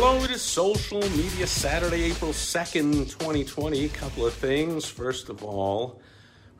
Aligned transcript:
Hello, 0.00 0.22
it 0.22 0.30
is 0.30 0.42
Social 0.42 1.00
Media 1.00 1.44
Saturday, 1.44 2.04
April 2.04 2.30
2nd, 2.30 3.10
2020. 3.10 3.84
A 3.84 3.88
couple 3.88 4.24
of 4.24 4.32
things. 4.32 4.86
First 4.86 5.28
of 5.28 5.42
all, 5.42 6.00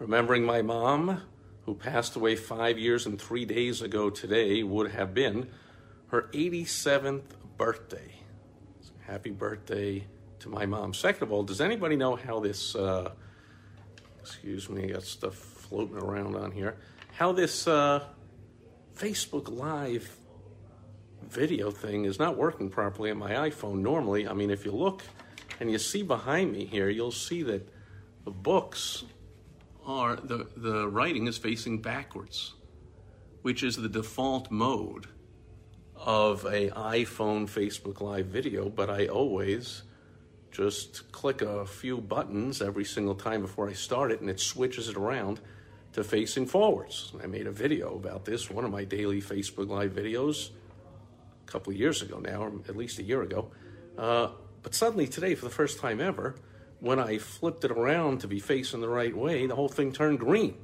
remembering 0.00 0.42
my 0.42 0.60
mom, 0.60 1.22
who 1.64 1.74
passed 1.74 2.16
away 2.16 2.34
five 2.34 2.80
years 2.80 3.06
and 3.06 3.16
three 3.16 3.44
days 3.44 3.80
ago 3.80 4.10
today, 4.10 4.64
would 4.64 4.90
have 4.90 5.14
been 5.14 5.48
her 6.08 6.28
87th 6.32 7.22
birthday. 7.56 8.12
So 8.80 8.90
happy 9.06 9.30
birthday 9.30 10.04
to 10.40 10.48
my 10.48 10.66
mom. 10.66 10.92
Second 10.92 11.22
of 11.22 11.30
all, 11.30 11.44
does 11.44 11.60
anybody 11.60 11.94
know 11.94 12.16
how 12.16 12.40
this, 12.40 12.74
uh, 12.74 13.12
excuse 14.18 14.68
me, 14.68 14.82
I 14.82 14.86
got 14.88 15.04
stuff 15.04 15.36
floating 15.36 15.98
around 15.98 16.34
on 16.34 16.50
here, 16.50 16.76
how 17.12 17.30
this 17.30 17.68
uh, 17.68 18.02
Facebook 18.96 19.48
Live 19.48 20.17
video 21.28 21.70
thing 21.70 22.04
is 22.04 22.18
not 22.18 22.36
working 22.36 22.70
properly 22.70 23.10
on 23.10 23.18
my 23.18 23.32
iPhone 23.32 23.80
normally. 23.80 24.26
I 24.26 24.32
mean, 24.32 24.50
if 24.50 24.64
you 24.64 24.72
look 24.72 25.02
and 25.60 25.70
you 25.70 25.78
see 25.78 26.02
behind 26.02 26.52
me 26.52 26.64
here, 26.64 26.88
you'll 26.88 27.12
see 27.12 27.42
that 27.44 27.68
the 28.24 28.30
books 28.30 29.04
are 29.86 30.16
the 30.16 30.46
the 30.56 30.88
writing 30.88 31.26
is 31.26 31.38
facing 31.38 31.80
backwards, 31.80 32.54
which 33.42 33.62
is 33.62 33.76
the 33.76 33.88
default 33.88 34.50
mode 34.50 35.06
of 35.96 36.44
a 36.44 36.70
iPhone 36.70 37.48
Facebook 37.48 38.00
Live 38.00 38.26
video, 38.26 38.68
but 38.68 38.88
I 38.88 39.06
always 39.06 39.82
just 40.50 41.10
click 41.12 41.42
a 41.42 41.66
few 41.66 41.98
buttons 41.98 42.62
every 42.62 42.84
single 42.84 43.14
time 43.14 43.42
before 43.42 43.68
I 43.68 43.72
start 43.72 44.12
it 44.12 44.20
and 44.20 44.30
it 44.30 44.40
switches 44.40 44.88
it 44.88 44.96
around 44.96 45.40
to 45.92 46.04
facing 46.04 46.46
forwards. 46.46 47.12
I 47.22 47.26
made 47.26 47.46
a 47.46 47.52
video 47.52 47.94
about 47.96 48.24
this, 48.24 48.50
one 48.50 48.64
of 48.64 48.70
my 48.70 48.84
daily 48.84 49.20
Facebook 49.20 49.68
Live 49.68 49.92
videos 49.92 50.50
couple 51.50 51.72
of 51.72 51.78
years 51.78 52.02
ago 52.02 52.18
now, 52.18 52.42
or 52.42 52.52
at 52.68 52.76
least 52.76 52.98
a 52.98 53.02
year 53.02 53.22
ago. 53.22 53.50
Uh, 53.96 54.28
but 54.62 54.74
suddenly 54.74 55.06
today, 55.06 55.34
for 55.34 55.44
the 55.44 55.50
first 55.50 55.78
time 55.78 56.00
ever, 56.00 56.34
when 56.80 56.98
I 56.98 57.18
flipped 57.18 57.64
it 57.64 57.70
around 57.70 58.20
to 58.20 58.28
be 58.28 58.38
facing 58.38 58.80
the 58.80 58.88
right 58.88 59.16
way, 59.16 59.46
the 59.46 59.54
whole 59.54 59.68
thing 59.68 59.92
turned 59.92 60.20
green. 60.20 60.56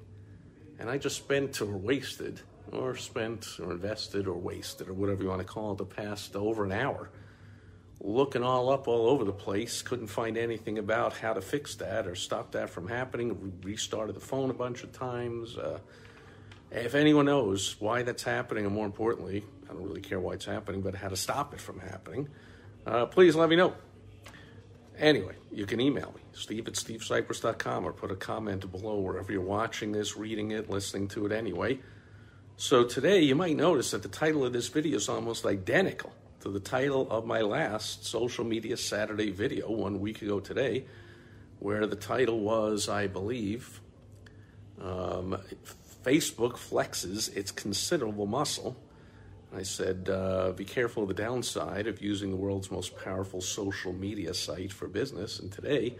And 0.78 0.90
I 0.90 0.98
just 0.98 1.16
spent 1.16 1.60
or 1.60 1.76
wasted, 1.76 2.40
or 2.72 2.96
spent 2.96 3.46
or 3.60 3.72
invested 3.72 4.26
or 4.26 4.34
wasted, 4.34 4.88
or 4.88 4.94
whatever 4.94 5.22
you 5.22 5.28
want 5.28 5.40
to 5.40 5.46
call 5.46 5.72
it, 5.72 5.78
the 5.78 5.84
past 5.84 6.36
over 6.36 6.64
an 6.64 6.72
hour 6.72 7.10
looking 8.04 8.42
all 8.42 8.68
up 8.70 8.86
all 8.86 9.08
over 9.08 9.24
the 9.24 9.32
place. 9.32 9.82
Couldn't 9.82 10.08
find 10.08 10.36
anything 10.36 10.78
about 10.78 11.16
how 11.16 11.32
to 11.32 11.40
fix 11.40 11.74
that 11.76 12.06
or 12.06 12.14
stop 12.14 12.52
that 12.52 12.70
from 12.70 12.86
happening. 12.86 13.54
Restarted 13.62 14.14
the 14.14 14.20
phone 14.20 14.50
a 14.50 14.54
bunch 14.54 14.82
of 14.82 14.92
times. 14.92 15.56
Uh, 15.56 15.78
if 16.70 16.94
anyone 16.94 17.26
knows 17.26 17.76
why 17.80 18.02
that's 18.02 18.22
happening, 18.22 18.66
and 18.66 18.74
more 18.74 18.86
importantly, 18.86 19.44
I 19.68 19.72
don't 19.72 19.82
really 19.82 20.00
care 20.00 20.20
why 20.20 20.34
it's 20.34 20.44
happening, 20.44 20.82
but 20.82 20.94
how 20.94 21.08
to 21.08 21.16
stop 21.16 21.54
it 21.54 21.60
from 21.60 21.80
happening, 21.80 22.28
uh, 22.86 23.06
please 23.06 23.34
let 23.34 23.48
me 23.48 23.56
know. 23.56 23.74
Anyway, 24.98 25.34
you 25.50 25.66
can 25.66 25.80
email 25.80 26.12
me, 26.14 26.22
steve 26.32 26.68
at 26.68 26.74
stevesipress.com, 26.74 27.84
or 27.84 27.92
put 27.92 28.12
a 28.12 28.16
comment 28.16 28.70
below 28.70 29.00
wherever 29.00 29.32
you're 29.32 29.40
watching 29.40 29.90
this, 29.90 30.16
reading 30.16 30.52
it, 30.52 30.70
listening 30.70 31.08
to 31.08 31.26
it 31.26 31.32
anyway. 31.32 31.80
So 32.56 32.84
today, 32.84 33.20
you 33.20 33.34
might 33.34 33.56
notice 33.56 33.90
that 33.90 34.02
the 34.02 34.08
title 34.08 34.44
of 34.44 34.52
this 34.52 34.68
video 34.68 34.96
is 34.96 35.08
almost 35.08 35.44
identical 35.44 36.12
to 36.40 36.50
the 36.50 36.60
title 36.60 37.10
of 37.10 37.26
my 37.26 37.40
last 37.40 38.06
social 38.06 38.44
media 38.44 38.76
Saturday 38.76 39.30
video 39.30 39.68
one 39.70 39.98
week 39.98 40.22
ago 40.22 40.38
today, 40.38 40.84
where 41.58 41.86
the 41.86 41.96
title 41.96 42.38
was, 42.38 42.88
I 42.88 43.08
believe, 43.08 43.80
um, 44.80 45.38
Facebook 46.04 46.52
flexes 46.52 47.34
its 47.34 47.50
considerable 47.50 48.26
muscle. 48.26 48.76
I 49.54 49.62
said, 49.62 50.08
uh, 50.10 50.52
be 50.52 50.64
careful 50.64 51.04
of 51.04 51.08
the 51.08 51.14
downside 51.14 51.86
of 51.86 52.02
using 52.02 52.30
the 52.30 52.36
world's 52.36 52.70
most 52.70 52.96
powerful 52.96 53.40
social 53.40 53.92
media 53.92 54.34
site 54.34 54.72
for 54.72 54.88
business. 54.88 55.38
And 55.38 55.52
today, 55.52 55.96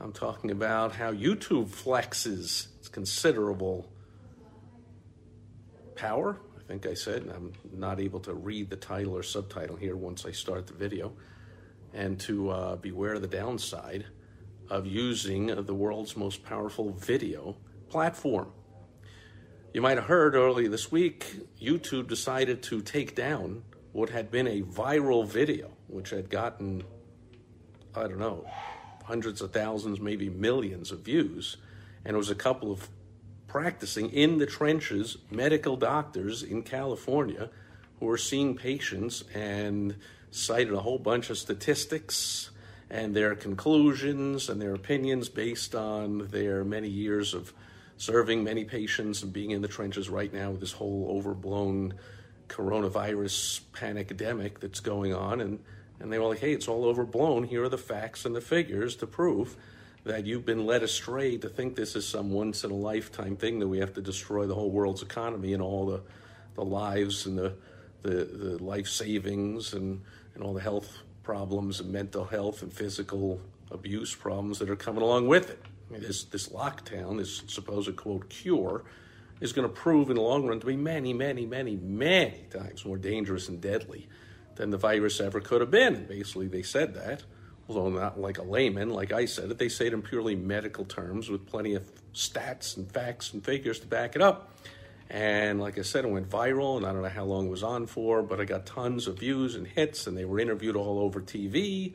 I'm 0.00 0.12
talking 0.12 0.50
about 0.50 0.94
how 0.94 1.12
YouTube 1.12 1.68
flexes 1.68 2.68
its 2.78 2.88
considerable 2.88 3.90
power. 5.94 6.38
I 6.58 6.62
think 6.64 6.86
I 6.86 6.94
said, 6.94 7.22
and 7.22 7.30
I'm 7.30 7.52
not 7.72 8.00
able 8.00 8.20
to 8.20 8.34
read 8.34 8.68
the 8.68 8.76
title 8.76 9.16
or 9.16 9.22
subtitle 9.22 9.76
here 9.76 9.96
once 9.96 10.26
I 10.26 10.32
start 10.32 10.66
the 10.66 10.74
video, 10.74 11.12
and 11.94 12.18
to 12.20 12.50
uh, 12.50 12.76
beware 12.76 13.14
of 13.14 13.22
the 13.22 13.28
downside 13.28 14.06
of 14.70 14.86
using 14.86 15.46
the 15.46 15.74
world's 15.74 16.16
most 16.16 16.44
powerful 16.44 16.92
video 16.92 17.56
platform. 17.88 18.52
You 19.72 19.80
might 19.80 19.96
have 19.96 20.06
heard 20.06 20.34
earlier 20.34 20.68
this 20.68 20.92
week, 20.92 21.34
YouTube 21.58 22.06
decided 22.06 22.62
to 22.64 22.82
take 22.82 23.14
down 23.14 23.62
what 23.92 24.10
had 24.10 24.30
been 24.30 24.46
a 24.46 24.60
viral 24.60 25.26
video, 25.26 25.70
which 25.86 26.10
had 26.10 26.28
gotten, 26.28 26.84
I 27.94 28.02
don't 28.02 28.18
know, 28.18 28.44
hundreds 29.04 29.40
of 29.40 29.50
thousands, 29.54 29.98
maybe 29.98 30.28
millions 30.28 30.92
of 30.92 31.00
views. 31.00 31.56
And 32.04 32.14
it 32.14 32.18
was 32.18 32.28
a 32.28 32.34
couple 32.34 32.70
of 32.70 32.90
practicing 33.46 34.10
in 34.10 34.36
the 34.36 34.44
trenches 34.44 35.16
medical 35.30 35.78
doctors 35.78 36.42
in 36.42 36.64
California 36.64 37.48
who 37.98 38.04
were 38.04 38.18
seeing 38.18 38.54
patients 38.54 39.24
and 39.32 39.96
cited 40.30 40.74
a 40.74 40.80
whole 40.80 40.98
bunch 40.98 41.30
of 41.30 41.38
statistics 41.38 42.50
and 42.90 43.16
their 43.16 43.34
conclusions 43.34 44.50
and 44.50 44.60
their 44.60 44.74
opinions 44.74 45.30
based 45.30 45.74
on 45.74 46.28
their 46.28 46.62
many 46.62 46.88
years 46.88 47.32
of 47.32 47.54
serving 48.02 48.42
many 48.42 48.64
patients 48.64 49.22
and 49.22 49.32
being 49.32 49.52
in 49.52 49.62
the 49.62 49.68
trenches 49.68 50.08
right 50.08 50.32
now 50.34 50.50
with 50.50 50.58
this 50.58 50.72
whole 50.72 51.06
overblown 51.08 51.94
coronavirus 52.48 53.60
pandemic 53.72 54.58
that's 54.58 54.80
going 54.80 55.14
on. 55.14 55.40
And, 55.40 55.60
and 56.00 56.12
they 56.12 56.18
were 56.18 56.26
like, 56.26 56.40
hey, 56.40 56.52
it's 56.52 56.66
all 56.66 56.84
overblown. 56.84 57.44
Here 57.44 57.62
are 57.62 57.68
the 57.68 57.78
facts 57.78 58.24
and 58.24 58.34
the 58.34 58.40
figures 58.40 58.96
to 58.96 59.06
prove 59.06 59.56
that 60.02 60.26
you've 60.26 60.44
been 60.44 60.66
led 60.66 60.82
astray 60.82 61.38
to 61.38 61.48
think 61.48 61.76
this 61.76 61.94
is 61.94 62.04
some 62.04 62.32
once 62.32 62.64
in 62.64 62.72
a 62.72 62.74
lifetime 62.74 63.36
thing 63.36 63.60
that 63.60 63.68
we 63.68 63.78
have 63.78 63.94
to 63.94 64.02
destroy 64.02 64.46
the 64.46 64.54
whole 64.56 64.72
world's 64.72 65.02
economy 65.02 65.52
and 65.52 65.62
all 65.62 65.86
the, 65.86 66.00
the 66.56 66.64
lives 66.64 67.26
and 67.26 67.38
the, 67.38 67.54
the, 68.02 68.24
the 68.24 68.64
life 68.64 68.88
savings 68.88 69.74
and, 69.74 70.00
and 70.34 70.42
all 70.42 70.54
the 70.54 70.60
health 70.60 70.98
problems 71.22 71.78
and 71.78 71.92
mental 71.92 72.24
health 72.24 72.62
and 72.62 72.72
physical 72.72 73.40
abuse 73.70 74.12
problems 74.12 74.58
that 74.58 74.68
are 74.68 74.74
coming 74.74 75.04
along 75.04 75.28
with 75.28 75.50
it 75.50 75.64
this, 76.00 76.24
this 76.24 76.48
lockdown, 76.48 77.18
this 77.18 77.42
supposed 77.46 77.94
quote 77.96 78.28
cure, 78.28 78.84
is 79.40 79.52
going 79.52 79.68
to 79.68 79.74
prove 79.74 80.08
in 80.08 80.16
the 80.16 80.22
long 80.22 80.46
run 80.46 80.60
to 80.60 80.66
be 80.66 80.76
many, 80.76 81.12
many, 81.12 81.44
many, 81.44 81.76
many 81.76 82.44
times 82.50 82.84
more 82.84 82.96
dangerous 82.96 83.48
and 83.48 83.60
deadly 83.60 84.08
than 84.54 84.70
the 84.70 84.78
virus 84.78 85.20
ever 85.20 85.40
could 85.40 85.60
have 85.60 85.70
been. 85.70 85.94
And 85.94 86.08
basically, 86.08 86.46
they 86.46 86.62
said 86.62 86.94
that, 86.94 87.24
although 87.68 87.88
not 87.88 88.20
like 88.20 88.38
a 88.38 88.42
layman, 88.42 88.90
like 88.90 89.12
I 89.12 89.24
said 89.24 89.50
it, 89.50 89.58
they 89.58 89.68
say 89.68 89.88
it 89.88 89.92
in 89.92 90.02
purely 90.02 90.36
medical 90.36 90.84
terms 90.84 91.28
with 91.28 91.46
plenty 91.46 91.74
of 91.74 91.90
stats 92.14 92.76
and 92.76 92.90
facts 92.90 93.32
and 93.32 93.44
figures 93.44 93.80
to 93.80 93.86
back 93.86 94.14
it 94.14 94.22
up. 94.22 94.54
And 95.10 95.60
like 95.60 95.78
I 95.78 95.82
said, 95.82 96.04
it 96.04 96.10
went 96.10 96.30
viral, 96.30 96.76
and 96.76 96.86
I 96.86 96.92
don't 96.92 97.02
know 97.02 97.08
how 97.08 97.24
long 97.24 97.46
it 97.46 97.50
was 97.50 97.62
on 97.62 97.86
for, 97.86 98.22
but 98.22 98.40
I 98.40 98.44
got 98.44 98.64
tons 98.64 99.06
of 99.06 99.18
views 99.18 99.56
and 99.56 99.66
hits, 99.66 100.06
and 100.06 100.16
they 100.16 100.24
were 100.24 100.38
interviewed 100.38 100.76
all 100.76 101.00
over 101.00 101.20
TV 101.20 101.94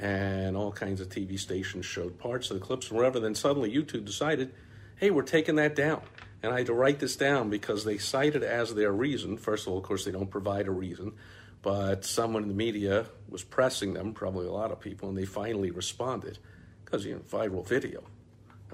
and 0.00 0.56
all 0.56 0.70
kinds 0.70 1.00
of 1.00 1.08
TV 1.08 1.38
stations 1.38 1.84
showed 1.84 2.18
parts 2.18 2.50
of 2.50 2.58
the 2.58 2.64
clips 2.64 2.88
and 2.88 2.96
whatever. 2.96 3.20
Then 3.20 3.34
suddenly 3.34 3.72
YouTube 3.72 4.04
decided, 4.04 4.52
hey, 4.96 5.10
we're 5.10 5.22
taking 5.22 5.56
that 5.56 5.74
down. 5.74 6.02
And 6.42 6.52
I 6.52 6.58
had 6.58 6.66
to 6.66 6.74
write 6.74 7.00
this 7.00 7.16
down 7.16 7.50
because 7.50 7.84
they 7.84 7.98
cited 7.98 8.44
as 8.44 8.74
their 8.74 8.92
reason. 8.92 9.36
First 9.36 9.66
of 9.66 9.72
all, 9.72 9.78
of 9.78 9.84
course, 9.84 10.04
they 10.04 10.12
don't 10.12 10.30
provide 10.30 10.68
a 10.68 10.70
reason, 10.70 11.14
but 11.62 12.04
someone 12.04 12.42
in 12.42 12.48
the 12.48 12.54
media 12.54 13.06
was 13.28 13.42
pressing 13.42 13.94
them, 13.94 14.12
probably 14.12 14.46
a 14.46 14.52
lot 14.52 14.70
of 14.70 14.78
people, 14.78 15.08
and 15.08 15.18
they 15.18 15.24
finally 15.24 15.72
responded 15.72 16.38
because, 16.84 17.04
you 17.04 17.14
know, 17.14 17.20
viral 17.20 17.66
video, 17.66 18.04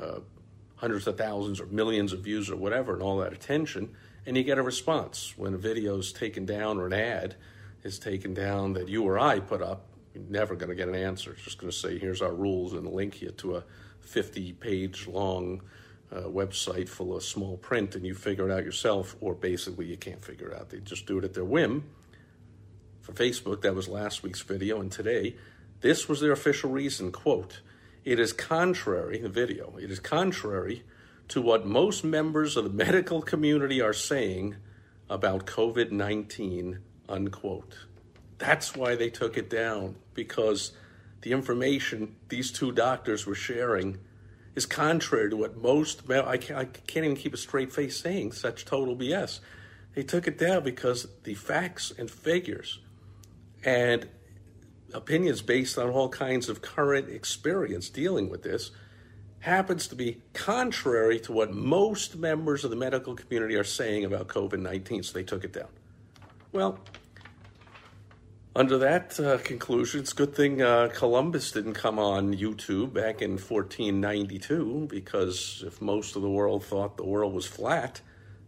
uh, 0.01 0.21
hundreds 0.77 1.07
of 1.07 1.17
thousands 1.17 1.59
or 1.59 1.67
millions 1.67 2.13
of 2.13 2.21
views 2.21 2.51
or 2.51 2.57
whatever, 2.57 2.93
and 2.93 3.03
all 3.03 3.19
that 3.19 3.33
attention, 3.33 3.91
and 4.27 4.37
you 4.37 4.45
get 4.45 4.59
a 4.59 4.63
response 4.63 5.33
when 5.37 5.55
a 5.55 5.59
video 5.59 5.97
is 5.97 6.13
taken 6.13 6.45
down 6.45 6.79
or 6.79 6.87
an 6.87 6.93
ad 6.93 7.35
is 7.83 7.99
taken 7.99 8.35
down 8.35 8.75
that 8.75 8.89
you 8.89 9.03
or 9.05 9.19
I 9.19 9.41
put 9.41 9.63
up 9.63 9.87
you're 10.15 10.25
never 10.29 10.55
going 10.55 10.71
to 10.71 10.75
get 10.75 10.89
an 10.89 10.95
answer. 10.95 11.33
It's 11.33 11.43
just 11.43 11.59
going 11.59 11.71
to 11.71 11.77
say, 11.77 11.99
here's 11.99 12.23
our 12.23 12.33
rules 12.33 12.73
and 12.73 12.87
link 12.87 13.21
you 13.21 13.31
to 13.31 13.57
a 13.57 13.65
50 14.01 14.53
page 14.55 15.07
long 15.09 15.63
uh, 16.13 16.21
website 16.23 16.89
full 16.89 17.17
of 17.17 17.23
small 17.23 17.57
print 17.57 17.95
and 17.97 18.07
you 18.07 18.15
figure 18.15 18.49
it 18.49 18.53
out 18.53 18.65
yourself, 18.65 19.17
or 19.21 19.35
basically 19.35 19.87
you 19.87 19.97
can't 19.97 20.25
figure 20.25 20.49
it 20.49 20.55
out. 20.55 20.71
They 20.71 20.79
just 20.79 21.07
do 21.07 21.19
it 21.19 21.25
at 21.25 21.35
their 21.35 21.45
whim. 21.45 21.85
For 23.01 23.13
Facebook, 23.13 23.63
that 23.63 23.75
was 23.75 23.89
last 23.89 24.23
week's 24.23 24.41
video, 24.41 24.81
and 24.81 24.91
today 24.91 25.37
This 25.81 26.09
was 26.09 26.21
their 26.21 26.33
official 26.33 26.71
reason, 26.71 27.13
quote, 27.13 27.61
it 28.05 28.19
is 28.19 28.33
contrary, 28.33 29.19
the 29.19 29.29
video, 29.29 29.77
it 29.79 29.91
is 29.91 30.01
contrary 30.01 30.85
to 31.29 31.43
what 31.43 31.67
most 31.67 32.05
members 32.05 32.57
of 32.57 32.65
the 32.65 32.71
medical 32.71 33.21
community 33.21 33.81
are 33.83 33.93
saying 33.93 34.57
about 35.11 35.45
COVID 35.47 35.91
19, 35.91 36.79
unquote. 37.09 37.87
That's 38.39 38.75
why 38.75 38.95
they 38.95 39.11
took 39.11 39.37
it 39.37 39.51
down, 39.51 39.97
because 40.15 40.73
the 41.23 41.33
information 41.33 42.17
these 42.29 42.53
two 42.53 42.73
doctors 42.73 43.27
were 43.27 43.35
sharing 43.35 43.99
is 44.55 44.67
contrary 44.67 45.31
to 45.31 45.37
what 45.37 45.57
most, 45.57 46.09
I 46.11 46.37
can't, 46.37 46.59
I 46.59 46.65
can't 46.65 47.05
even 47.05 47.17
keep 47.17 47.35
a 47.35 47.39
straight 47.39 47.73
face 47.73 47.99
saying 47.99 48.33
such 48.33 48.65
total 48.65 48.97
BS. 48.97 49.41
They 49.95 50.03
took 50.03 50.27
it 50.27 50.39
down 50.39 50.65
because 50.65 51.07
the 51.25 51.35
facts 51.35 51.93
and 51.97 52.11
figures 52.11 52.81
and 53.65 54.09
opinions 54.93 55.43
based 55.43 55.79
on 55.79 55.91
all 55.91 56.09
kinds 56.09 56.49
of 56.49 56.63
current 56.63 57.09
experience 57.09 57.89
dealing 57.89 58.29
with 58.29 58.43
this 58.43 58.71
happens 59.41 59.87
to 59.89 59.95
be 59.95 60.23
contrary 60.33 61.21
to 61.21 61.33
what 61.33 61.53
most 61.53 62.17
members 62.17 62.65
of 62.65 62.71
the 62.71 62.77
medical 62.77 63.15
community 63.15 63.57
are 63.57 63.65
saying 63.65 64.05
about 64.05 64.27
COVID 64.29 64.59
19, 64.59 65.03
so 65.03 65.13
they 65.13 65.23
took 65.23 65.45
it 65.45 65.53
down. 65.53 65.69
Well, 66.53 66.79
under 68.57 68.79
that 68.79 69.19
uh, 69.19 69.39
conclusion, 69.39 70.01
it's 70.01 70.13
a 70.13 70.15
good 70.15 70.35
thing 70.35 70.63
uh, 70.63 70.89
Columbus 70.95 71.51
didn't 71.51 71.75
come 71.75 71.99
on 71.99 72.35
YouTube 72.35 72.93
back 72.93 73.21
in 73.21 73.33
1492, 73.33 74.87
because 74.89 75.65
if 75.67 75.81
most 75.81 76.15
of 76.15 76.23
the 76.23 76.31
world 76.31 76.65
thought 76.65 76.97
the 76.97 77.05
world 77.05 77.35
was 77.35 77.47
flat, 77.47 78.01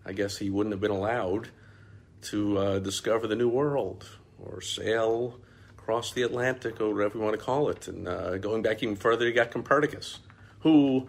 I 0.04 0.12
guess 0.12 0.38
he 0.38 0.48
wouldn't 0.48 0.72
have 0.72 0.80
been 0.80 0.92
allowed 0.92 1.48
to 2.22 2.58
uh, 2.58 2.78
discover 2.78 3.26
the 3.26 3.34
New 3.34 3.48
World 3.48 4.08
or 4.38 4.60
sail 4.60 5.40
across 5.76 6.12
the 6.12 6.22
Atlantic 6.22 6.80
or 6.80 6.94
whatever 6.94 7.18
you 7.18 7.24
want 7.24 7.38
to 7.38 7.44
call 7.44 7.68
it. 7.68 7.88
And 7.88 8.06
uh, 8.06 8.38
going 8.38 8.62
back 8.62 8.82
even 8.82 8.94
further, 8.94 9.26
you 9.26 9.32
got 9.32 9.50
Copernicus, 9.50 10.20
who, 10.60 11.08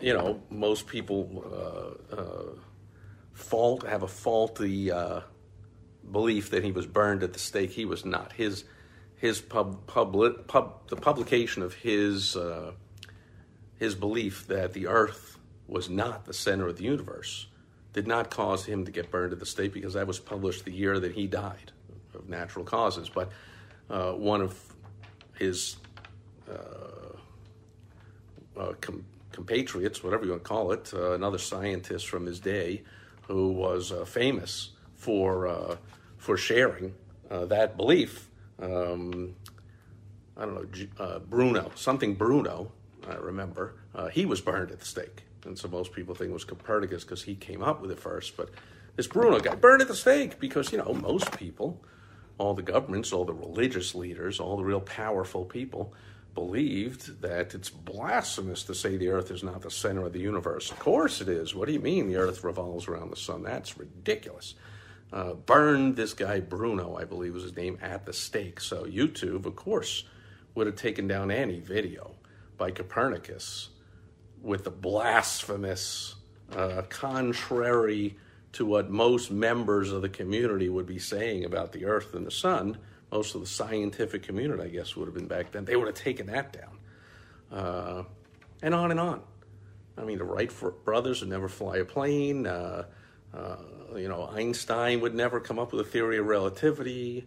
you 0.00 0.14
know, 0.14 0.40
most 0.50 0.86
people 0.86 1.96
uh, 2.12 2.16
uh, 2.16 2.58
fault 3.32 3.84
have 3.86 4.04
a 4.04 4.08
faulty 4.08 4.90
belief 6.10 6.50
that 6.50 6.64
he 6.64 6.72
was 6.72 6.86
burned 6.86 7.22
at 7.22 7.32
the 7.32 7.38
stake. 7.38 7.70
He 7.70 7.84
was 7.84 8.04
not. 8.04 8.32
His 8.32 8.64
his 9.16 9.40
pub, 9.40 9.86
public, 9.86 10.46
pub 10.46 10.88
the 10.88 10.96
publication 10.96 11.62
of 11.62 11.74
his 11.74 12.36
uh, 12.36 12.72
his 13.78 13.94
belief 13.94 14.46
that 14.48 14.72
the 14.72 14.86
Earth 14.86 15.38
was 15.66 15.88
not 15.88 16.26
the 16.26 16.34
center 16.34 16.68
of 16.68 16.76
the 16.76 16.84
universe 16.84 17.46
did 17.92 18.06
not 18.06 18.28
cause 18.28 18.66
him 18.66 18.84
to 18.84 18.90
get 18.90 19.10
burned 19.10 19.32
at 19.32 19.38
the 19.38 19.46
stake 19.46 19.72
because 19.72 19.94
that 19.94 20.06
was 20.06 20.18
published 20.18 20.64
the 20.64 20.72
year 20.72 20.98
that 20.98 21.12
he 21.12 21.26
died 21.26 21.72
of 22.12 22.28
natural 22.28 22.64
causes. 22.64 23.08
But 23.08 23.30
uh, 23.88 24.12
one 24.12 24.42
of 24.42 24.60
his 25.38 25.76
uh, 26.50 27.16
uh, 28.60 28.72
com- 28.80 29.04
compatriots, 29.32 30.02
whatever 30.02 30.24
you 30.24 30.32
want 30.32 30.42
to 30.42 30.48
call 30.48 30.72
it, 30.72 30.92
uh, 30.92 31.12
another 31.12 31.38
scientist 31.38 32.08
from 32.08 32.26
his 32.26 32.40
day, 32.40 32.82
who 33.22 33.52
was 33.52 33.92
uh, 33.92 34.04
famous 34.04 34.70
for 35.04 35.46
uh, 35.46 35.76
for 36.16 36.36
sharing 36.36 36.94
that 37.28 37.76
belief. 37.76 38.28
Um, 38.60 39.34
I 40.36 40.44
don't 40.44 40.54
know, 40.54 41.20
Bruno, 41.28 41.70
something 41.74 42.14
Bruno, 42.14 42.72
I 43.08 43.14
remember. 43.14 43.74
he 44.12 44.24
was 44.24 44.40
burned 44.40 44.70
at 44.70 44.80
the 44.80 44.86
stake. 44.86 45.24
And 45.44 45.58
so 45.58 45.68
most 45.68 45.92
people 45.92 46.14
think 46.14 46.30
it 46.30 46.32
was 46.32 46.44
Copernicus 46.44 47.04
because 47.04 47.22
he 47.22 47.34
came 47.34 47.62
up 47.62 47.80
with 47.80 47.90
it 47.90 48.00
first. 48.00 48.36
But 48.36 48.50
this 48.96 49.06
Bruno 49.06 49.38
guy 49.40 49.54
burned 49.54 49.82
at 49.82 49.88
the 49.88 49.94
stake 49.94 50.38
because, 50.38 50.72
you 50.72 50.78
know, 50.78 50.94
most 50.94 51.36
people, 51.36 51.82
all 52.38 52.54
the 52.54 52.62
governments, 52.62 53.12
all 53.12 53.24
the 53.24 53.34
religious 53.34 53.94
leaders, 53.94 54.40
all 54.40 54.56
the 54.56 54.64
real 54.64 54.80
powerful 54.80 55.44
people 55.44 55.92
believed 56.34 57.20
that 57.22 57.54
it's 57.54 57.70
blasphemous 57.70 58.64
to 58.64 58.74
say 58.74 58.96
the 58.96 59.08
earth 59.08 59.30
is 59.30 59.44
not 59.44 59.62
the 59.62 59.70
center 59.70 60.06
of 60.06 60.12
the 60.12 60.20
universe. 60.20 60.70
Of 60.70 60.78
course 60.80 61.20
it 61.20 61.28
is. 61.28 61.54
What 61.54 61.66
do 61.66 61.72
you 61.72 61.80
mean 61.80 62.08
the 62.08 62.16
earth 62.16 62.42
revolves 62.42 62.88
around 62.88 63.10
the 63.10 63.16
sun? 63.16 63.42
That's 63.42 63.78
ridiculous. 63.78 64.54
Uh, 65.12 65.34
burned 65.34 65.96
this 65.96 66.12
guy 66.12 66.40
Bruno, 66.40 66.96
I 66.96 67.04
believe 67.04 67.34
was 67.34 67.44
his 67.44 67.56
name, 67.56 67.78
at 67.80 68.04
the 68.04 68.12
stake. 68.12 68.60
So 68.60 68.84
YouTube, 68.84 69.46
of 69.46 69.54
course, 69.54 70.04
would 70.54 70.66
have 70.66 70.76
taken 70.76 71.06
down 71.06 71.30
any 71.30 71.60
video 71.60 72.12
by 72.56 72.70
Copernicus 72.70 73.70
with 74.42 74.64
the 74.64 74.70
blasphemous, 74.70 76.16
uh, 76.54 76.82
contrary 76.88 78.16
to 78.52 78.64
what 78.64 78.90
most 78.90 79.30
members 79.30 79.90
of 79.90 80.02
the 80.02 80.08
community 80.08 80.68
would 80.68 80.86
be 80.86 80.98
saying 80.98 81.44
about 81.44 81.72
the 81.72 81.86
earth 81.86 82.14
and 82.14 82.26
the 82.26 82.30
sun, 82.30 82.78
most 83.10 83.34
of 83.34 83.40
the 83.40 83.46
scientific 83.46 84.22
community, 84.22 84.62
I 84.62 84.68
guess, 84.68 84.96
would 84.96 85.06
have 85.06 85.14
been 85.14 85.26
back 85.26 85.52
then, 85.52 85.64
they 85.64 85.76
would 85.76 85.86
have 85.86 85.96
taken 85.96 86.26
that 86.26 86.52
down. 86.52 86.78
Uh, 87.50 88.02
and 88.62 88.74
on 88.74 88.90
and 88.90 89.00
on. 89.00 89.22
I 89.96 90.04
mean, 90.04 90.18
the 90.18 90.24
Wright 90.24 90.52
brothers 90.84 91.20
would 91.20 91.30
never 91.30 91.48
fly 91.48 91.76
a 91.76 91.84
plane. 91.84 92.46
Uh, 92.46 92.84
uh, 93.36 93.56
you 93.96 94.08
know, 94.08 94.26
Einstein 94.26 95.00
would 95.00 95.14
never 95.14 95.40
come 95.40 95.58
up 95.58 95.72
with 95.72 95.86
a 95.86 95.90
theory 95.90 96.18
of 96.18 96.26
relativity. 96.26 97.26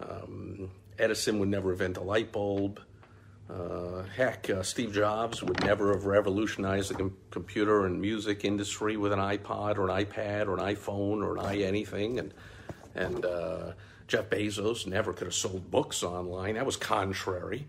Um, 0.00 0.70
Edison 0.98 1.38
would 1.38 1.48
never 1.48 1.72
invent 1.72 1.96
a 1.96 2.02
light 2.02 2.32
bulb. 2.32 2.80
Uh, 3.48 4.02
heck, 4.16 4.48
uh, 4.48 4.62
Steve 4.62 4.92
Jobs 4.92 5.42
would 5.42 5.62
never 5.64 5.92
have 5.92 6.06
revolutionized 6.06 6.90
the 6.90 6.94
com- 6.94 7.16
computer 7.30 7.84
and 7.84 8.00
music 8.00 8.44
industry 8.44 8.96
with 8.96 9.12
an 9.12 9.18
iPod 9.18 9.76
or 9.76 9.90
an 9.90 10.04
iPad 10.04 10.46
or 10.46 10.54
an 10.58 10.74
iPhone 10.74 11.22
or 11.22 11.36
an 11.36 11.44
i 11.44 11.58
anything, 11.58 12.18
and 12.18 12.32
and 12.94 13.24
uh, 13.24 13.72
Jeff 14.08 14.30
Bezos 14.30 14.86
never 14.86 15.12
could 15.12 15.26
have 15.26 15.34
sold 15.34 15.70
books 15.70 16.02
online. 16.02 16.54
That 16.54 16.64
was 16.64 16.76
contrary 16.76 17.66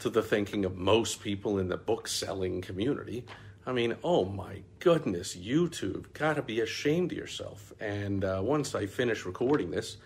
to 0.00 0.10
the 0.10 0.22
thinking 0.22 0.64
of 0.66 0.76
most 0.76 1.22
people 1.22 1.58
in 1.58 1.68
the 1.68 1.76
book 1.76 2.06
selling 2.06 2.60
community. 2.60 3.24
I 3.66 3.72
mean, 3.72 3.96
oh 4.04 4.24
my 4.24 4.62
goodness, 4.78 5.34
YouTube, 5.34 6.12
gotta 6.12 6.42
be 6.42 6.60
ashamed 6.60 7.12
of 7.12 7.18
yourself. 7.18 7.72
And 7.80 8.24
uh, 8.24 8.40
once 8.42 8.74
I 8.74 8.86
finish 8.86 9.24
recording 9.24 9.70
this, 9.70 9.96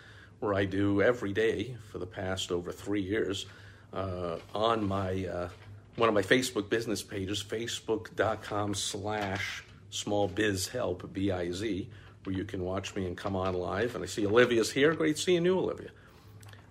where 0.40 0.54
I 0.54 0.64
do 0.64 1.02
every 1.02 1.32
day 1.32 1.76
for 1.90 1.98
the 1.98 2.06
past 2.06 2.52
over 2.52 2.70
three 2.70 3.00
years 3.02 3.46
uh, 3.92 4.38
on 4.54 4.86
my 4.86 5.26
uh, 5.26 5.48
one 5.96 6.08
of 6.08 6.14
my 6.14 6.22
Facebook 6.22 6.70
business 6.70 7.02
pages, 7.02 7.42
facebook.com 7.42 8.74
slash 8.74 9.64
small 9.90 10.28
biz 10.28 10.68
help, 10.68 11.12
B 11.12 11.32
I 11.32 11.50
Z, 11.50 11.90
where 12.22 12.36
you 12.36 12.44
can 12.44 12.62
watch 12.62 12.94
me 12.94 13.06
and 13.06 13.16
come 13.16 13.34
on 13.34 13.54
live. 13.54 13.96
And 13.96 14.04
I 14.04 14.06
see 14.06 14.24
Olivia's 14.24 14.70
here. 14.70 14.94
Great 14.94 15.18
seeing 15.18 15.44
you, 15.44 15.58
Olivia. 15.58 15.90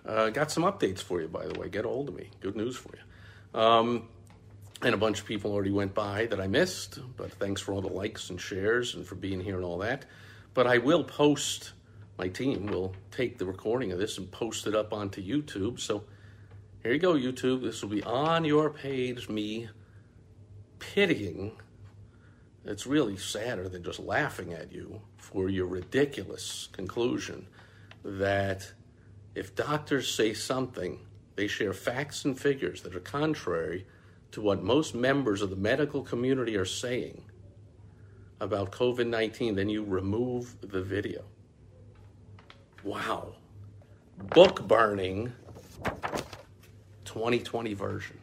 Uh, 0.06 0.30
got 0.30 0.50
some 0.50 0.64
updates 0.64 1.00
for 1.00 1.20
you, 1.20 1.28
by 1.28 1.46
the 1.46 1.60
way. 1.60 1.68
Get 1.68 1.84
a 1.84 1.90
hold 1.90 2.08
of 2.08 2.16
me. 2.16 2.30
Good 2.40 2.56
news 2.56 2.78
for 2.78 2.92
you. 2.96 3.60
Um, 3.60 4.08
and 4.82 4.94
a 4.94 4.98
bunch 4.98 5.20
of 5.20 5.26
people 5.26 5.52
already 5.52 5.72
went 5.72 5.94
by 5.94 6.28
that 6.28 6.40
I 6.40 6.48
missed, 6.48 7.00
but 7.16 7.32
thanks 7.34 7.62
for 7.62 7.74
all 7.74 7.82
the 7.82 7.88
likes 7.88 8.30
and 8.30 8.40
shares 8.40 8.96
and 8.96 9.06
for 9.06 9.16
being 9.16 9.40
here 9.40 9.56
and 9.56 9.66
all 9.66 9.80
that. 9.80 10.06
But 10.54 10.68
I 10.68 10.78
will 10.78 11.04
post, 11.04 11.74
my 12.18 12.28
team 12.28 12.68
will 12.68 12.94
take 13.12 13.38
the 13.38 13.46
recording 13.46 13.92
of 13.92 14.00
this 14.00 14.18
and 14.18 14.32
post 14.32 14.68
it 14.68 14.76
up 14.76 14.94
onto 14.94 15.22
YouTube. 15.22 15.80
So 15.80 16.04
here 16.84 16.94
you 16.94 17.00
go, 17.00 17.14
YouTube. 17.14 17.64
This 17.64 17.82
will 17.82 17.90
be 17.90 18.04
on 18.04 18.46
your 18.46 18.70
page, 18.70 19.30
me 19.30 19.70
pitying. 20.80 21.54
It's 22.64 22.86
really 22.86 23.18
sadder 23.18 23.68
than 23.70 23.84
just 23.84 24.00
laughing 24.00 24.54
at 24.54 24.72
you 24.72 25.02
for 25.18 25.50
your 25.50 25.66
ridiculous 25.66 26.70
conclusion 26.72 27.48
that 28.04 28.72
if 29.34 29.56
doctors 29.56 30.14
say 30.14 30.34
something, 30.34 31.00
they 31.36 31.48
share 31.48 31.74
facts 31.74 32.26
and 32.26 32.40
figures 32.40 32.82
that 32.82 32.96
are 32.96 33.00
contrary 33.00 33.86
to 34.32 34.42
what 34.42 34.64
most 34.64 34.94
members 34.96 35.42
of 35.42 35.50
the 35.50 35.56
medical 35.56 36.02
community 36.02 36.56
are 36.56 36.66
saying 36.66 37.24
about 38.40 38.72
COVID 38.72 39.08
19, 39.08 39.56
then 39.56 39.70
you 39.70 39.84
remove 39.84 40.56
the 40.62 40.82
video. 40.82 41.24
Wow. 42.84 43.36
Book 44.18 44.68
burning 44.68 45.34
2020 47.06 47.74
version. 47.74 48.18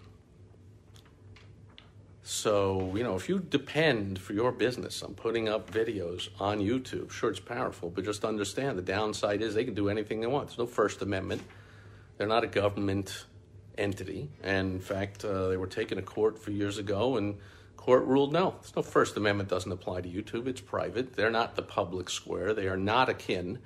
So, 2.26 2.92
you 2.96 3.02
know, 3.02 3.16
if 3.16 3.28
you 3.28 3.38
depend 3.38 4.18
for 4.18 4.32
your 4.32 4.50
business 4.50 5.02
on 5.02 5.14
putting 5.14 5.48
up 5.48 5.70
videos 5.70 6.30
on 6.40 6.58
YouTube, 6.58 7.10
sure, 7.10 7.28
it's 7.30 7.38
powerful, 7.38 7.90
but 7.90 8.04
just 8.04 8.24
understand 8.24 8.78
the 8.78 8.82
downside 8.82 9.42
is 9.42 9.54
they 9.54 9.64
can 9.64 9.74
do 9.74 9.90
anything 9.90 10.20
they 10.20 10.26
want. 10.26 10.48
There's 10.48 10.58
no 10.58 10.66
First 10.66 11.02
Amendment. 11.02 11.42
They're 12.16 12.26
not 12.26 12.42
a 12.42 12.46
government 12.46 13.26
entity. 13.78 14.30
And 14.42 14.72
in 14.72 14.80
fact, 14.80 15.24
uh, 15.24 15.48
they 15.48 15.56
were 15.56 15.66
taken 15.66 15.96
to 15.96 16.02
court 16.02 16.36
a 16.36 16.38
few 16.38 16.54
years 16.54 16.78
ago, 16.78 17.16
and 17.16 17.38
court 17.76 18.04
ruled 18.04 18.32
no, 18.32 18.54
there's 18.60 18.76
no 18.76 18.82
First 18.82 19.16
Amendment 19.16 19.48
doesn't 19.48 19.70
apply 19.70 20.00
to 20.02 20.08
YouTube. 20.08 20.46
It's 20.46 20.60
private. 20.60 21.14
They're 21.14 21.30
not 21.30 21.56
the 21.56 21.62
public 21.62 22.08
square. 22.08 22.54
They 22.54 22.68
are 22.68 22.76
not 22.76 23.08
akin 23.08 23.58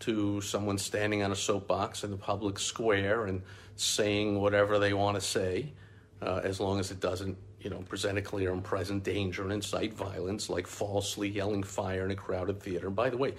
to 0.00 0.40
someone 0.40 0.78
standing 0.78 1.22
on 1.22 1.32
a 1.32 1.36
soapbox 1.36 2.04
in 2.04 2.10
the 2.10 2.16
public 2.16 2.58
square 2.58 3.26
and 3.26 3.42
saying 3.76 4.40
whatever 4.40 4.78
they 4.78 4.92
want 4.92 5.14
to 5.16 5.20
say, 5.20 5.72
uh, 6.20 6.40
as 6.44 6.60
long 6.60 6.78
as 6.78 6.90
it 6.90 7.00
doesn't, 7.00 7.36
you 7.60 7.70
know, 7.70 7.78
present 7.88 8.18
a 8.18 8.22
clear 8.22 8.52
and 8.52 8.62
present 8.62 9.02
danger 9.02 9.42
and 9.42 9.52
incite 9.52 9.94
violence, 9.94 10.50
like 10.50 10.66
falsely 10.66 11.28
yelling 11.28 11.62
fire 11.62 12.04
in 12.04 12.10
a 12.10 12.16
crowded 12.16 12.60
theater. 12.60 12.90
by 12.90 13.08
the 13.08 13.16
way, 13.16 13.34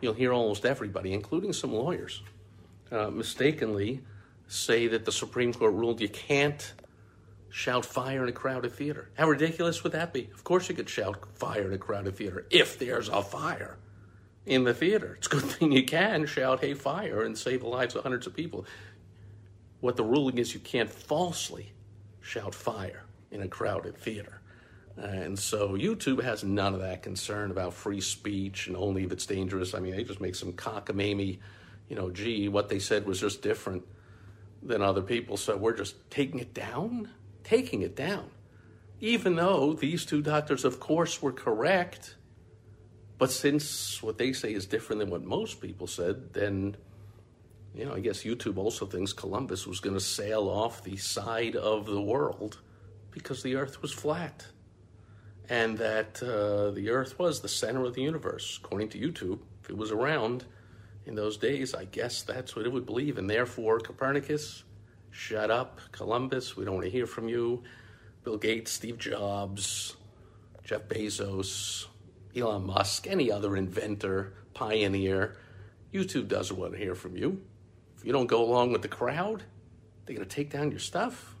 you'll 0.00 0.14
hear 0.14 0.32
almost 0.32 0.64
everybody, 0.64 1.12
including 1.12 1.52
some 1.52 1.72
lawyers, 1.72 2.22
uh, 2.92 3.10
mistakenly 3.10 4.00
say 4.46 4.86
that 4.88 5.04
the 5.04 5.12
Supreme 5.12 5.52
Court 5.52 5.72
ruled 5.72 6.00
you 6.00 6.08
can't 6.08 6.72
shout 7.50 7.86
fire 7.86 8.22
in 8.22 8.28
a 8.28 8.32
crowded 8.32 8.72
theater. 8.72 9.10
How 9.14 9.28
ridiculous 9.28 9.84
would 9.84 9.92
that 9.92 10.12
be? 10.12 10.28
Of 10.34 10.42
course, 10.42 10.68
you 10.68 10.74
could 10.74 10.88
shout 10.88 11.16
fire 11.34 11.66
in 11.66 11.72
a 11.72 11.78
crowded 11.78 12.16
theater 12.16 12.46
if 12.50 12.78
there's 12.78 13.08
a 13.08 13.22
fire 13.22 13.78
in 14.44 14.64
the 14.64 14.74
theater. 14.74 15.14
It's 15.18 15.28
a 15.28 15.30
good 15.30 15.44
thing 15.44 15.72
you 15.72 15.84
can 15.84 16.26
shout, 16.26 16.60
hey, 16.60 16.74
fire, 16.74 17.22
and 17.22 17.38
save 17.38 17.60
the 17.60 17.68
lives 17.68 17.94
of 17.94 18.02
hundreds 18.02 18.26
of 18.26 18.34
people. 18.34 18.66
What 19.80 19.96
the 19.96 20.04
ruling 20.04 20.38
is, 20.38 20.52
you 20.52 20.60
can't 20.60 20.90
falsely 20.90 21.72
shout 22.20 22.54
fire 22.54 23.04
in 23.30 23.42
a 23.42 23.48
crowded 23.48 23.96
theater. 23.96 24.40
And 24.96 25.38
so 25.38 25.70
YouTube 25.70 26.22
has 26.22 26.44
none 26.44 26.74
of 26.74 26.80
that 26.80 27.02
concern 27.02 27.50
about 27.50 27.74
free 27.74 28.00
speech 28.00 28.66
and 28.66 28.76
only 28.76 29.04
if 29.04 29.12
it's 29.12 29.26
dangerous. 29.26 29.74
I 29.74 29.80
mean, 29.80 29.96
they 29.96 30.04
just 30.04 30.20
make 30.20 30.34
some 30.34 30.52
cockamamie, 30.52 31.38
you 31.88 31.96
know, 31.96 32.10
gee, 32.10 32.48
what 32.48 32.68
they 32.68 32.78
said 32.78 33.06
was 33.06 33.20
just 33.20 33.42
different 33.42 33.84
than 34.64 34.82
other 34.82 35.02
people. 35.02 35.36
So 35.36 35.56
we're 35.56 35.76
just 35.76 36.10
taking 36.10 36.40
it 36.40 36.54
down, 36.54 37.10
taking 37.42 37.82
it 37.82 37.94
down. 37.94 38.30
Even 39.00 39.36
though 39.36 39.74
these 39.74 40.04
two 40.04 40.22
doctors, 40.22 40.64
of 40.64 40.80
course, 40.80 41.20
were 41.20 41.32
correct. 41.32 42.16
But 43.18 43.30
since 43.30 44.02
what 44.02 44.18
they 44.18 44.32
say 44.32 44.54
is 44.54 44.66
different 44.66 45.00
than 45.00 45.10
what 45.10 45.22
most 45.22 45.60
people 45.60 45.86
said, 45.86 46.32
then, 46.32 46.76
you 47.74 47.84
know, 47.84 47.94
I 47.94 48.00
guess 48.00 48.24
YouTube 48.24 48.56
also 48.56 48.86
thinks 48.86 49.12
Columbus 49.12 49.66
was 49.66 49.80
going 49.80 49.94
to 49.94 50.00
sail 50.00 50.48
off 50.48 50.82
the 50.82 50.96
side 50.96 51.56
of 51.56 51.86
the 51.86 52.00
world 52.00 52.60
because 53.10 53.42
the 53.42 53.56
earth 53.56 53.82
was 53.82 53.92
flat 53.92 54.46
and 55.48 55.78
that 55.78 56.22
uh, 56.22 56.70
the 56.70 56.90
Earth 56.90 57.18
was 57.18 57.40
the 57.40 57.48
center 57.48 57.84
of 57.84 57.94
the 57.94 58.02
universe, 58.02 58.58
according 58.62 58.88
to 58.90 58.98
YouTube. 58.98 59.40
If 59.62 59.70
it 59.70 59.76
was 59.76 59.90
around 59.90 60.44
in 61.06 61.14
those 61.14 61.36
days, 61.36 61.74
I 61.74 61.84
guess 61.84 62.22
that's 62.22 62.56
what 62.56 62.66
it 62.66 62.72
would 62.72 62.86
believe. 62.86 63.18
And 63.18 63.28
therefore, 63.28 63.78
Copernicus, 63.80 64.64
shut 65.10 65.50
up. 65.50 65.80
Columbus, 65.92 66.56
we 66.56 66.64
don't 66.64 66.74
want 66.74 66.86
to 66.86 66.90
hear 66.90 67.06
from 67.06 67.28
you. 67.28 67.62
Bill 68.24 68.38
Gates, 68.38 68.72
Steve 68.72 68.98
Jobs, 68.98 69.96
Jeff 70.64 70.88
Bezos, 70.88 71.86
Elon 72.34 72.66
Musk, 72.66 73.06
any 73.06 73.30
other 73.30 73.56
inventor, 73.56 74.34
pioneer, 74.54 75.36
YouTube 75.92 76.26
doesn't 76.26 76.58
want 76.58 76.72
to 76.72 76.78
hear 76.78 76.94
from 76.94 77.16
you. 77.16 77.40
If 77.96 78.04
you 78.04 78.12
don't 78.12 78.26
go 78.26 78.44
along 78.44 78.72
with 78.72 78.82
the 78.82 78.88
crowd, 78.88 79.44
they're 80.04 80.16
going 80.16 80.28
to 80.28 80.34
take 80.34 80.50
down 80.50 80.70
your 80.70 80.80
stuff. 80.80 81.36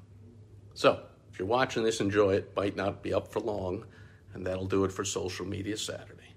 So, 0.74 1.02
if 1.32 1.38
you're 1.38 1.48
watching 1.48 1.82
this, 1.82 2.00
enjoy 2.00 2.34
it. 2.34 2.52
Might 2.54 2.76
not 2.76 3.02
be 3.02 3.12
up 3.12 3.32
for 3.32 3.40
long, 3.40 3.84
and 4.32 4.46
that'll 4.46 4.66
do 4.66 4.84
it 4.84 4.92
for 4.92 5.04
Social 5.04 5.44
Media 5.44 5.76
Saturday. 5.76 6.34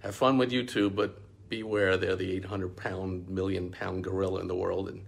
Have 0.00 0.14
fun 0.14 0.38
with 0.38 0.50
YouTube, 0.50 0.94
but 0.94 1.20
beware 1.48 1.96
they're 1.96 2.16
the 2.16 2.32
800 2.32 2.76
pound, 2.76 3.28
million 3.28 3.70
pound 3.70 4.04
gorilla 4.04 4.40
in 4.40 4.48
the 4.48 4.54
world, 4.54 4.88
and 4.88 5.04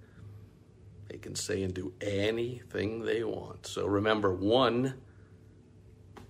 they 1.08 1.18
can 1.18 1.34
say 1.34 1.62
and 1.62 1.74
do 1.74 1.92
anything 2.00 3.04
they 3.04 3.24
want. 3.24 3.66
So 3.66 3.86
remember, 3.86 4.34
one 4.34 4.94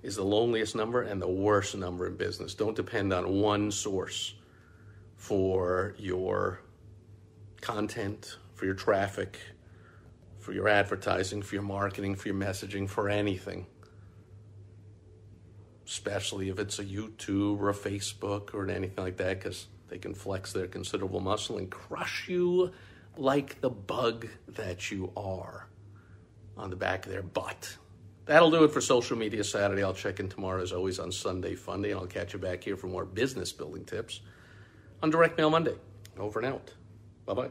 is 0.03 0.17
the 0.17 0.25
loneliest 0.25 0.75
number 0.75 1.03
and 1.03 1.21
the 1.21 1.29
worst 1.29 1.77
number 1.77 2.07
in 2.07 2.17
business. 2.17 2.55
Don't 2.55 2.77
depend 2.77 3.13
on 3.13 3.41
one 3.41 3.71
source 3.71 4.35
for 5.17 5.95
your 5.99 6.63
content, 7.61 8.39
for 8.55 8.65
your 8.65 8.75
traffic, 8.75 9.39
for 10.39 10.53
your 10.53 10.69
advertising, 10.69 11.43
for 11.43 11.55
your 11.55 11.65
marketing, 11.65 12.15
for 12.15 12.29
your 12.29 12.37
messaging, 12.37 12.89
for 12.89 13.09
anything. 13.11 13.67
Especially 15.87 16.49
if 16.49 16.59
it's 16.59 16.79
a 16.79 16.85
YouTube 16.85 17.61
or 17.61 17.69
a 17.69 17.75
Facebook 17.75 18.55
or 18.55 18.69
anything 18.71 19.05
like 19.05 19.19
that, 19.19 19.39
because 19.39 19.67
they 19.91 19.99
can 19.99 20.15
flex 20.15 20.53
their 20.53 20.67
considerable 20.67 21.21
muscle 21.21 21.59
and 21.59 21.71
crush 21.71 22.29
you 22.29 22.71
like 23.17 23.61
the 23.61 23.71
bug 23.71 24.29
that 24.49 24.91
you 24.91 25.13
are 25.17 25.69
on 26.57 26.71
the 26.71 26.77
back 26.77 27.05
of 27.05 27.13
their 27.13 27.23
butt. 27.23 27.77
That'll 28.27 28.51
do 28.51 28.63
it 28.65 28.71
for 28.71 28.81
Social 28.81 29.17
Media 29.17 29.43
Saturday. 29.43 29.83
I'll 29.83 29.93
check 29.93 30.21
in 30.21 30.29
tomorrow, 30.29 30.63
as 30.63 30.73
always, 30.73 31.01
on 31.01 31.11
Sunday 31.11 31.57
Funday, 31.57 31.91
and 31.91 32.01
I'll 32.01 32.07
catch 32.07 32.33
you 32.33 32.39
back 32.39 32.63
here 32.63 32.77
for 32.77 32.87
more 32.87 33.05
business 33.05 33.51
building 33.51 33.85
tips 33.85 34.21
on 35.03 35.11
Direct 35.11 35.37
Mail 35.37 35.51
Monday. 35.51 35.75
Over 36.19 36.39
and 36.39 36.55
out. 36.55 36.73
Bye 37.27 37.35
bye. 37.35 37.51